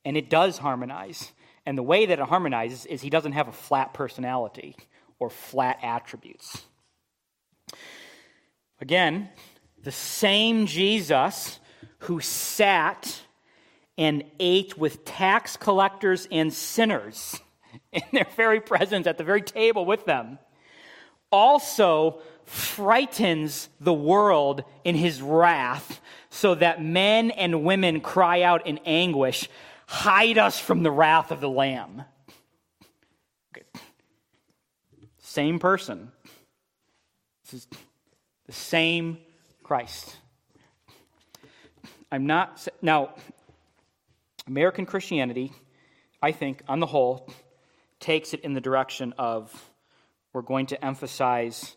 [0.05, 1.33] And it does harmonize.
[1.69, 4.75] And the way that it harmonizes is he doesn't have a flat personality
[5.19, 6.63] or flat attributes.
[8.81, 9.29] Again,
[9.83, 11.61] the same Jesus
[11.99, 13.21] who sat
[13.99, 17.39] and ate with tax collectors and sinners
[17.93, 20.39] in their very presence at the very table with them,
[21.31, 26.01] also frightens the world in his wrath,
[26.31, 29.51] so that men and women cry out in anguish,
[29.91, 32.03] Hide us from the wrath of the Lamb.
[33.57, 33.65] Okay.
[35.17, 36.13] Same person.
[37.45, 37.69] This is
[38.45, 39.17] the same
[39.63, 40.15] Christ.
[42.13, 43.15] I'm not, now,
[44.47, 45.53] American Christianity,
[46.23, 47.31] I think, on the whole,
[47.99, 49.71] takes it in the direction of
[50.35, 51.77] we're going to emphasize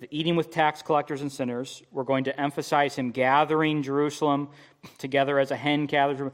[0.00, 1.82] the eating with tax collectors and sinners.
[1.90, 4.50] We're going to emphasize him gathering Jerusalem
[4.98, 6.30] together as a hen gathers,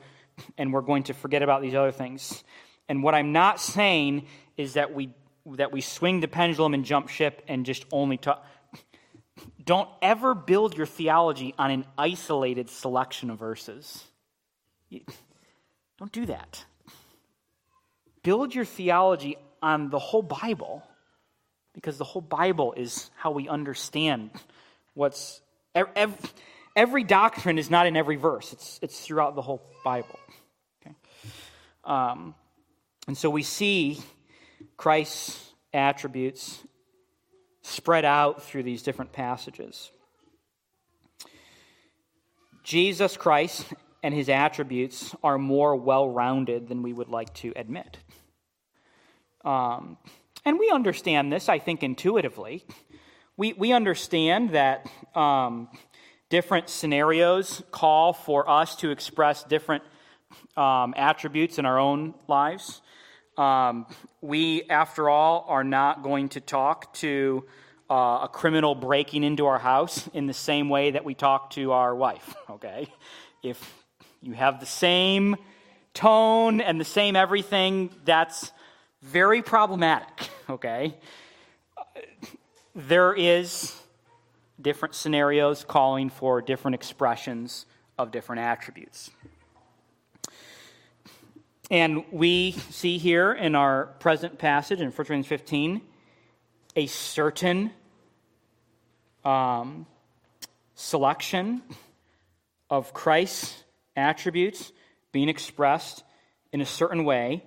[0.59, 2.43] and we're going to forget about these other things.
[2.89, 4.27] And what I'm not saying
[4.57, 5.11] is that we
[5.55, 8.45] that we swing the pendulum and jump ship and just only talk.
[9.65, 14.05] Don't ever build your theology on an isolated selection of verses.
[15.99, 16.65] Don't do that.
[18.23, 20.83] Build your theology on the whole Bible
[21.75, 24.31] because the whole Bible is how we understand
[24.95, 25.41] what's.
[25.75, 26.19] Every,
[26.77, 30.19] every doctrine is not in every verse, it's, it's throughout the whole Bible.
[30.83, 30.95] Okay?
[31.85, 32.35] Um,
[33.09, 33.99] and so we see
[34.77, 36.59] Christ's attributes
[37.63, 39.91] spread out through these different passages.
[42.63, 43.65] Jesus Christ
[44.03, 47.97] and his attributes are more well rounded than we would like to admit.
[49.45, 49.97] Um,
[50.45, 52.65] and we understand this, I think, intuitively.
[53.37, 55.69] We, we understand that um,
[56.29, 59.85] different scenarios call for us to express different
[60.57, 62.81] um, attributes in our own lives.
[63.37, 63.87] Um,
[64.21, 67.45] we, after all, are not going to talk to
[67.89, 71.73] uh, a criminal breaking into our house in the same way that we talk to
[71.73, 72.89] our wife, okay?
[73.43, 73.85] If
[74.23, 75.37] you have the same
[75.95, 78.51] tone and the same everything, that's
[79.03, 80.97] very problematic, okay?
[82.75, 83.75] There is
[84.61, 87.67] different scenarios calling for different expressions
[87.99, 89.11] of different attributes.
[91.71, 95.81] And we see here in our present passage in 1 Corinthians 15
[96.77, 97.73] a certain
[99.25, 99.87] um,
[100.75, 101.63] selection
[102.71, 103.65] of Christ's
[103.97, 104.73] attributes
[105.11, 106.05] being expressed
[106.53, 107.43] in a certain way.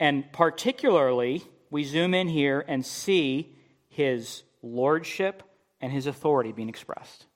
[0.00, 3.54] And particularly, we zoom in here and see
[3.88, 5.42] his lordship
[5.82, 7.26] and his authority being expressed.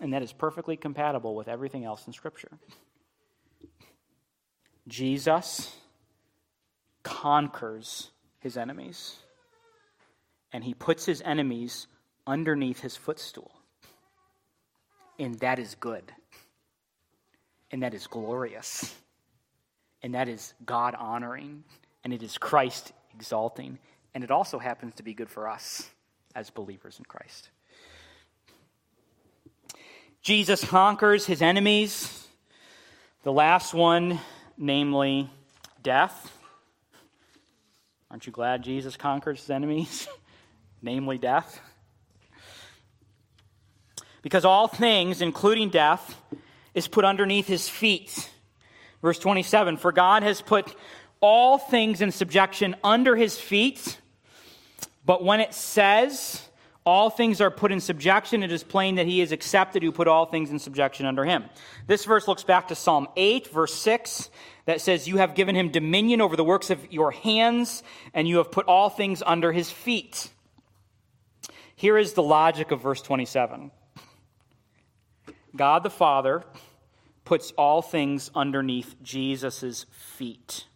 [0.00, 2.52] And that is perfectly compatible with everything else in Scripture.
[4.88, 5.76] Jesus
[7.02, 9.16] conquers his enemies,
[10.52, 11.86] and he puts his enemies
[12.26, 13.50] underneath his footstool.
[15.18, 16.12] And that is good,
[17.70, 18.94] and that is glorious,
[20.02, 21.64] and that is God honoring,
[22.04, 23.78] and it is Christ exalting,
[24.14, 25.90] and it also happens to be good for us
[26.34, 27.50] as believers in Christ.
[30.22, 32.26] Jesus conquers his enemies.
[33.22, 34.20] The last one
[34.56, 35.30] namely
[35.82, 36.36] death.
[38.10, 40.08] Aren't you glad Jesus conquers his enemies,
[40.82, 41.60] namely death?
[44.22, 46.20] Because all things, including death,
[46.74, 48.30] is put underneath his feet.
[49.00, 50.74] Verse 27 For God has put
[51.20, 53.99] all things in subjection under his feet.
[55.04, 56.42] But when it says,
[56.84, 60.08] all things are put in subjection, it is plain that he is accepted who put
[60.08, 61.44] all things in subjection under him.
[61.86, 64.30] This verse looks back to Psalm 8, verse 6,
[64.64, 67.82] that says, You have given him dominion over the works of your hands,
[68.14, 70.30] and you have put all things under his feet.
[71.76, 73.70] Here is the logic of verse 27
[75.56, 76.44] God the Father
[77.24, 80.66] puts all things underneath Jesus' feet.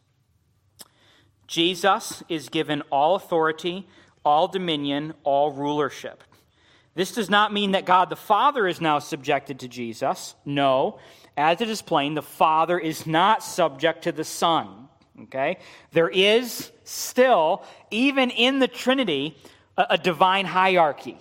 [1.47, 3.87] Jesus is given all authority
[4.25, 6.23] all dominion, all rulership.
[6.95, 10.35] This does not mean that God the Father is now subjected to Jesus.
[10.45, 10.99] No.
[11.37, 14.89] As it is plain, the Father is not subject to the Son.
[15.25, 15.59] Okay?
[15.93, 19.37] There is still, even in the Trinity,
[19.77, 21.19] a, a divine hierarchy.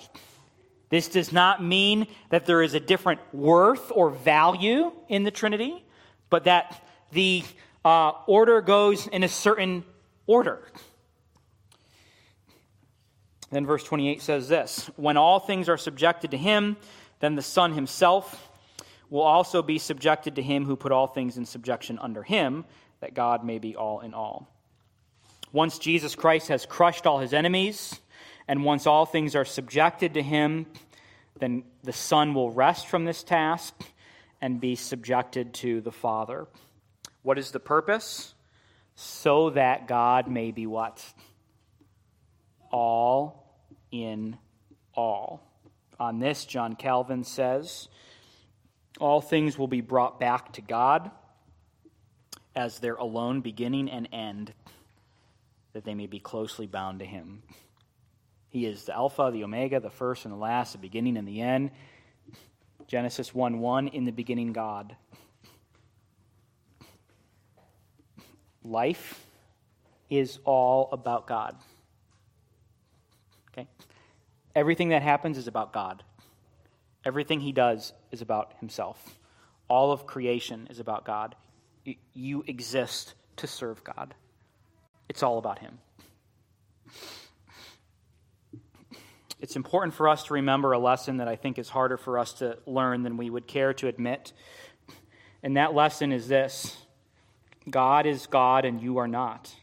[0.89, 5.83] This does not mean that there is a different worth or value in the Trinity,
[6.29, 7.43] but that the
[7.83, 9.83] uh, order goes in a certain
[10.27, 10.61] order.
[13.53, 16.75] Then verse 28 says this When all things are subjected to him,
[17.19, 18.49] then the Son himself
[19.11, 22.65] will also be subjected to him who put all things in subjection under him,
[22.99, 24.49] that God may be all in all.
[25.51, 27.99] Once Jesus Christ has crushed all his enemies,
[28.47, 30.65] and once all things are subjected to him,
[31.37, 33.75] then the Son will rest from this task,
[34.41, 36.47] and be subjected to the Father.
[37.21, 38.33] What is the purpose?
[38.95, 41.05] So that God may be what?
[42.71, 43.42] All
[43.93, 44.37] in
[44.95, 45.47] all.
[45.99, 47.87] On this, John Calvin says,
[48.99, 51.11] all things will be brought back to God
[52.55, 54.53] as their alone beginning and end,
[55.73, 57.43] that they may be closely bound to Him.
[58.49, 61.41] He is the Alpha, the Omega, the first and the last, the beginning and the
[61.41, 61.71] end.
[62.87, 64.95] Genesis 1 1, in the beginning, God.
[68.63, 69.25] Life
[70.09, 71.55] is all about God.
[73.53, 73.67] Okay?
[74.55, 76.03] Everything that happens is about God.
[77.05, 79.17] Everything he does is about himself.
[79.67, 81.35] All of creation is about God.
[82.13, 84.13] You exist to serve God.
[85.09, 85.79] It's all about him.
[89.41, 92.33] It's important for us to remember a lesson that I think is harder for us
[92.35, 94.31] to learn than we would care to admit.
[95.41, 96.77] And that lesson is this
[97.69, 99.53] God is God and you are not.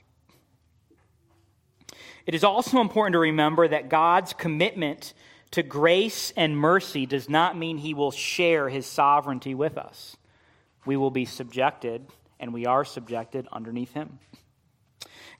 [2.26, 5.14] It is also important to remember that God's commitment
[5.52, 10.16] to grace and mercy does not mean he will share his sovereignty with us.
[10.86, 12.06] We will be subjected,
[12.38, 14.18] and we are subjected underneath him.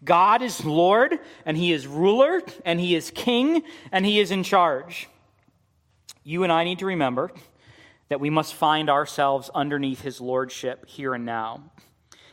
[0.03, 3.63] God is Lord, and He is ruler, and He is king,
[3.93, 5.09] and He is in charge.
[6.25, 7.31] You and I need to remember
[8.09, 11.63] that we must find ourselves underneath His lordship here and now.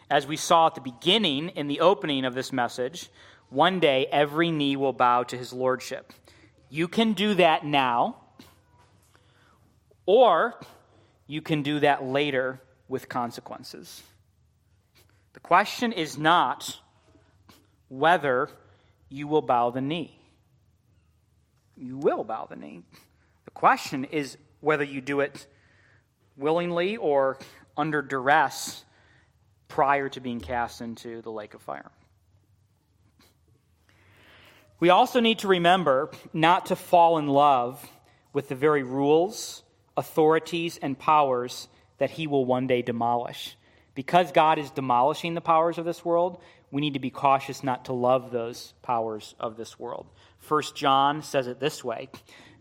[0.09, 3.09] As we saw at the beginning, in the opening of this message,
[3.49, 6.13] one day every knee will bow to His lordship.
[6.69, 8.17] You can do that now,
[10.05, 10.59] or
[11.27, 14.01] you can do that later with consequences.
[15.33, 16.79] The question is not
[17.89, 18.49] whether
[19.09, 20.19] you will bow the knee.
[21.75, 22.81] You will bow the knee.
[23.45, 25.45] The question is whether you do it
[26.35, 27.37] willingly or
[27.77, 28.83] under duress
[29.67, 31.91] prior to being cast into the lake of fire.
[34.79, 37.83] We also need to remember not to fall in love
[38.33, 39.63] with the very rules,
[39.95, 41.67] authorities, and powers
[41.97, 43.57] that he will one day demolish.
[43.95, 47.85] Because God is demolishing the powers of this world, we need to be cautious not
[47.85, 50.05] to love those powers of this world.
[50.37, 52.09] First John says it this way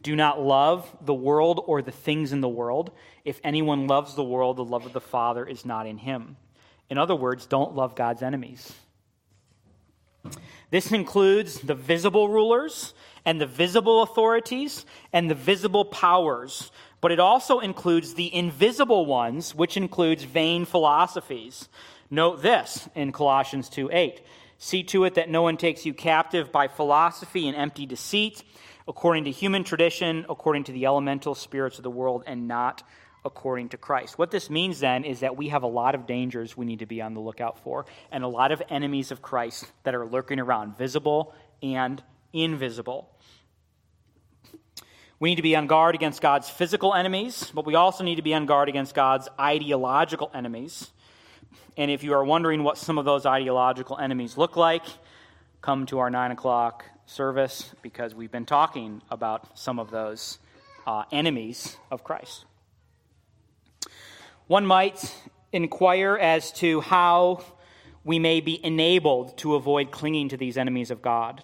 [0.03, 2.93] Do not love the world or the things in the world.
[3.25, 6.39] If anyone loves the world, the love of the Father is not in him.
[6.89, 8.73] In other words, don't love God's enemies.
[10.71, 12.95] This includes the visible rulers
[13.25, 19.55] and the visible authorities and the visible powers, but it also includes the invisible ones,
[19.55, 21.69] which includes vain philosophies
[22.11, 24.21] Note this in Colossians 2 8.
[24.59, 28.43] See to it that no one takes you captive by philosophy and empty deceit,
[28.87, 32.83] according to human tradition, according to the elemental spirits of the world, and not
[33.27, 34.16] according to Christ.
[34.16, 36.87] What this means then is that we have a lot of dangers we need to
[36.87, 40.39] be on the lookout for, and a lot of enemies of Christ that are lurking
[40.39, 42.03] around, visible and
[42.33, 43.11] invisible.
[45.18, 48.22] We need to be on guard against God's physical enemies, but we also need to
[48.22, 50.91] be on guard against God's ideological enemies.
[51.77, 54.85] And if you are wondering what some of those ideological enemies look like,
[55.62, 60.39] come to our 9 o'clock service because we've been talking about some of those
[60.87, 62.45] uh, enemies of Christ.
[64.47, 65.14] One might
[65.53, 67.44] inquire as to how
[68.05, 71.42] we may be enabled to avoid clinging to these enemies of God.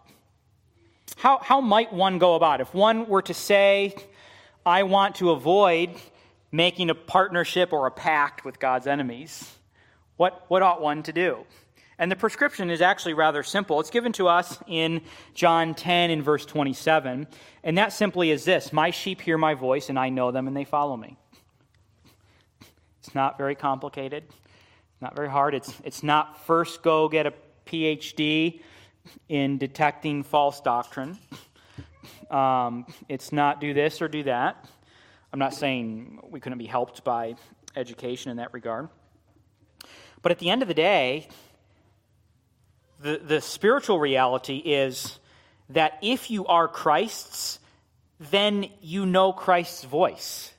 [1.17, 2.69] How, how might one go about it?
[2.69, 3.95] If one were to say,
[4.65, 5.91] I want to avoid
[6.53, 9.53] making a partnership or a pact with God's enemies,
[10.17, 11.45] what, what ought one to do?
[11.99, 13.81] And the prescription is actually rather simple.
[13.81, 15.03] It's given to us in
[15.35, 17.27] John 10 in verse 27.
[17.65, 20.57] And that simply is this My sheep hear my voice, and I know them, and
[20.57, 21.19] they follow me.
[23.03, 25.55] It's not very complicated, it's not very hard.
[25.55, 27.35] It's, it's not first go get a
[27.67, 28.61] PhD
[29.29, 31.19] in detecting false doctrine.
[32.31, 34.65] Um, it's not do this or do that.
[35.33, 37.35] I'm not saying we couldn't be helped by
[37.75, 38.89] education in that regard.
[40.23, 41.29] But at the end of the day,
[43.01, 45.19] the, the spiritual reality is
[45.71, 47.59] that if you are Christ's,
[48.31, 50.52] then you know Christ's voice.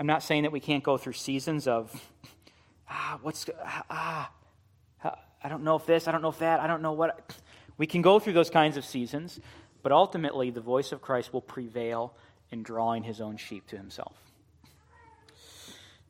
[0.00, 2.10] I'm not saying that we can't go through seasons of,
[2.88, 3.44] ah, what's,
[3.90, 4.30] ah,
[5.44, 7.36] I don't know if this, I don't know if that, I don't know what.
[7.76, 9.40] We can go through those kinds of seasons,
[9.82, 12.14] but ultimately the voice of Christ will prevail
[12.50, 14.14] in drawing his own sheep to himself.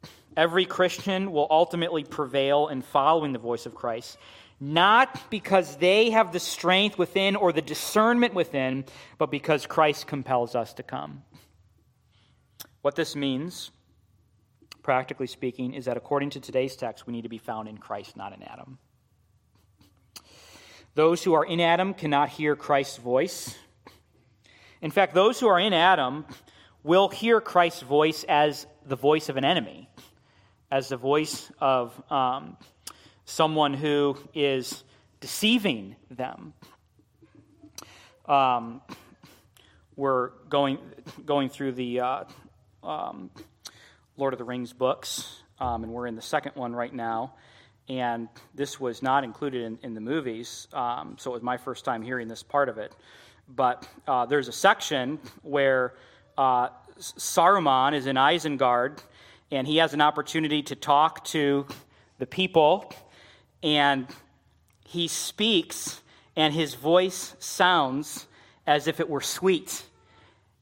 [0.36, 4.18] Every Christian will ultimately prevail in following the voice of Christ,
[4.58, 8.84] not because they have the strength within or the discernment within,
[9.16, 11.22] but because Christ compels us to come.
[12.82, 13.70] What this means
[14.82, 18.16] practically speaking, is that according to today's text, we need to be found in Christ,
[18.16, 18.78] not in Adam.
[20.94, 23.54] Those who are in Adam cannot hear Christ's voice.
[24.82, 26.24] In fact, those who are in Adam
[26.82, 29.88] will hear Christ's voice as the voice of an enemy,
[30.70, 32.56] as the voice of um,
[33.24, 34.82] someone who is
[35.20, 36.54] deceiving them.
[38.26, 38.80] Um,
[39.96, 40.78] we're going
[41.26, 42.24] going through the uh,
[42.82, 43.30] um,
[44.20, 47.32] Lord of the Rings books, um, and we're in the second one right now.
[47.88, 51.86] And this was not included in, in the movies, um, so it was my first
[51.86, 52.94] time hearing this part of it.
[53.48, 55.94] But uh, there's a section where
[56.36, 56.68] uh,
[56.98, 58.98] Saruman is in Isengard,
[59.50, 61.66] and he has an opportunity to talk to
[62.18, 62.92] the people,
[63.62, 64.06] and
[64.84, 66.02] he speaks,
[66.36, 68.26] and his voice sounds
[68.66, 69.82] as if it were sweet.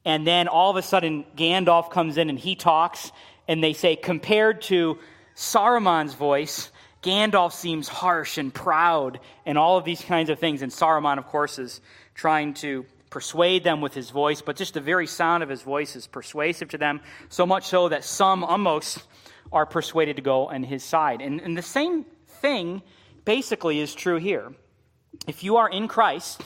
[0.05, 3.11] And then all of a sudden, Gandalf comes in and he talks,
[3.49, 4.99] and they say, compared to
[5.35, 6.71] Saruman's voice,
[7.03, 10.63] Gandalf seems harsh and proud, and all of these kinds of things.
[10.63, 11.81] And Saruman, of course, is
[12.15, 15.97] trying to persuade them with his voice, but just the very sound of his voice
[15.97, 19.03] is persuasive to them, so much so that some almost
[19.51, 21.23] are persuaded to go on his side.
[21.23, 22.05] And, and the same
[22.43, 22.83] thing
[23.25, 24.53] basically is true here.
[25.27, 26.43] If you are in Christ,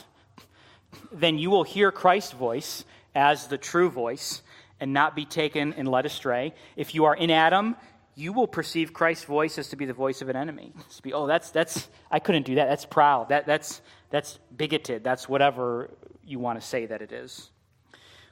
[1.11, 4.41] then you will hear Christ's voice as the true voice
[4.83, 6.53] and not be taken and led astray.
[6.75, 7.77] If you are in Adam,
[8.15, 10.73] you will perceive Christ's voice as to be the voice of an enemy.
[11.01, 12.67] Be, oh, that's that's I couldn't do that.
[12.67, 13.29] That's proud.
[13.29, 15.01] That that's that's bigoted.
[15.01, 15.89] That's whatever
[16.21, 17.49] you want to say that it is.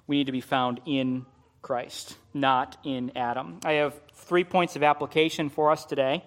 [0.08, 1.26] We need to be found in
[1.62, 3.62] Christ, not in Adam.
[3.64, 6.22] I have three points of application for us today.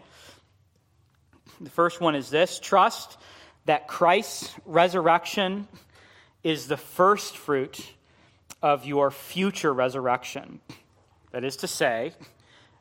[1.60, 3.18] The first one is this trust
[3.66, 5.68] that Christ's resurrection
[6.42, 7.86] is the first fruit
[8.64, 10.58] of your future resurrection.
[11.32, 12.14] That is to say,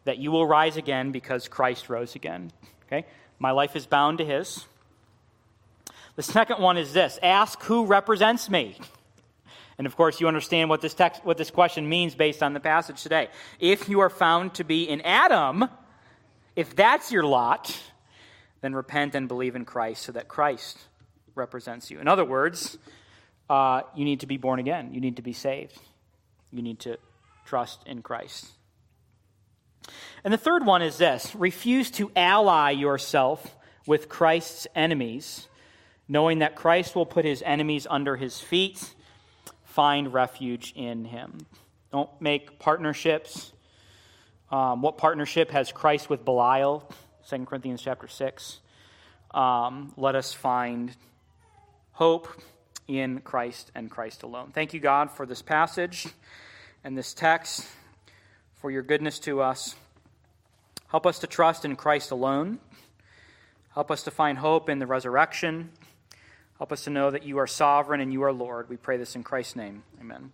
[0.06, 2.54] that you will rise again because Christ rose again.
[2.86, 3.06] Okay?
[3.38, 4.66] My life is bound to his.
[6.16, 8.78] The second one is this ask who represents me.
[9.78, 12.62] And of course, you understand what this, text, what this question means based on the
[12.62, 13.28] passage today.
[13.60, 15.68] If you are found to be in Adam,
[16.56, 17.78] if that's your lot,
[18.62, 20.80] then repent and believe in Christ so that Christ
[21.36, 22.00] represents you.
[22.00, 22.78] In other words,
[23.50, 24.94] uh, you need to be born again.
[24.94, 25.78] You need to be saved.
[26.52, 26.98] You need to
[27.46, 28.48] trust in Christ.
[30.24, 35.48] And the third one is this refuse to ally yourself with Christ's enemies
[36.08, 38.94] knowing that Christ will put his enemies under his feet,
[39.64, 41.46] find refuge in him.
[41.92, 43.54] Don't make partnerships.
[44.52, 46.90] Um, what partnership has Christ with Belial?
[47.30, 48.60] 2 Corinthians chapter 6.
[49.32, 50.96] Um, let us find
[51.94, 52.28] hope
[52.88, 54.52] in Christ and Christ alone.
[54.54, 56.08] Thank you, God, for this passage
[56.84, 57.68] and this text,
[58.56, 59.76] for your goodness to us.
[60.90, 62.60] Help us to trust in Christ alone.
[63.74, 65.72] Help us to find hope in the resurrection.
[66.58, 68.70] Help us to know that you are sovereign and you are Lord.
[68.70, 69.84] We pray this in Christ's name.
[70.00, 70.34] Amen.